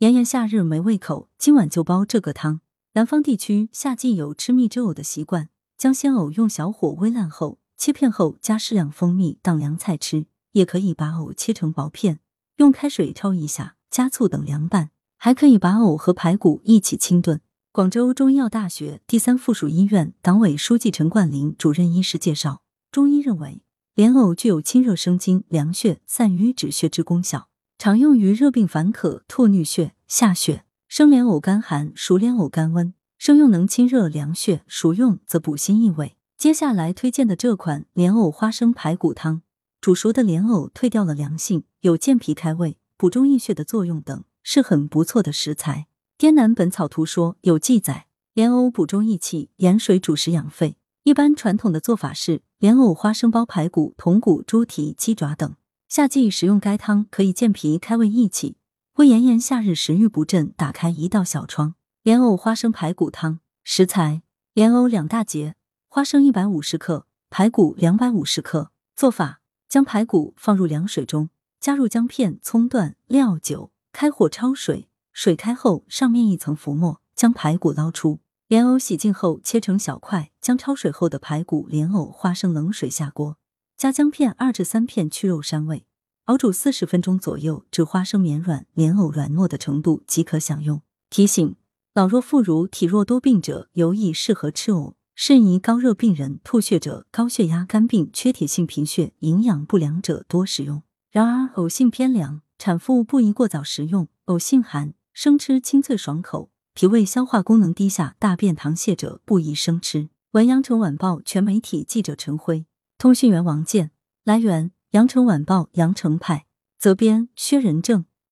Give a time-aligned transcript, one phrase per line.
[0.00, 2.60] 炎炎夏日没胃口，今晚就煲这个汤。
[2.92, 10.26] 南方地区夏季有吃蜜汁藕的习惯，将鲜藕用小火煨烂后切片后，加适量蜂蜜当凉菜吃。
[10.52, 12.20] 也可以把藕切成薄片，
[12.56, 14.90] 用开水焯一下，加醋等凉拌。
[15.16, 17.40] 还可以把藕和排骨一起清炖。
[17.72, 22.60] 广州中医药大学第三附属医院党委书记陈冠霖主任医师介绍，
[22.92, 23.62] 中医认为
[23.94, 27.48] 莲藕具有清热生津、凉血、散瘀止血之功效，
[27.78, 30.64] 常用于热病烦渴、吐衄血、下血。
[30.88, 36.16] 生莲藕干寒，熟莲藕干温，生用能清热凉血，熟用则补心益胃。
[36.38, 39.42] 接下来推荐的这款莲藕花生排骨汤，
[39.80, 44.24] 煮熟的莲藕退掉了凉性，有健脾开胃、补中益血的作用等。
[44.42, 45.88] 是很不错的食材，
[46.20, 50.76] 《滇南本草图说》有记载，莲藕补中益气，盐水煮食养肺。
[51.02, 55.56] 一般传统的做法是莲藕花生包排骨、筒骨、猪蹄、鸡爪等。
[55.88, 58.56] 夏季食用该汤可以健脾开胃益气，
[58.94, 61.76] 为炎炎夏日食欲不振打开一道小窗。
[62.02, 65.54] 莲藕花生排骨汤食材：莲藕两大截，
[65.86, 68.72] 花生一百五十克，排骨两百五十克。
[68.96, 71.30] 做法：将排骨放入凉水中，
[71.60, 73.70] 加入姜片、葱段、料酒。
[73.92, 78.18] 开火焯水，水开后上面一层浮沫，将排骨捞出，
[78.48, 83.38] 莲藕洗净后切成小块，将焯水后的排骨、莲藕、花生冷水下锅，
[83.76, 85.84] 加姜片二至三片去肉膻味，
[86.24, 90.80] 熬煮四十分钟左右，至花生绵软、莲藕软糯的程度即可享用。
[91.10, 91.56] 提醒：
[91.92, 100.82] 老弱妇孺、体弱多病者尤宜适合吃藕，适宜高热病人、吐血者、高血压、肝病、缺铁性贫血、营养不良者多食用。
[101.10, 102.40] 然而，藕性偏凉。
[102.56, 110.08] 产妇不宜过早食用，藕性寒，生吃清脆爽口，脾胃消化功能低下、大便溏泻者不宜生吃。
[110.30, 112.64] 文阳城晚报全媒体记者陈辉，
[112.98, 113.90] 通讯员王健。
[114.24, 116.46] 来源：羊城晚报羊城派，
[116.78, 118.06] 责编：薛仁正。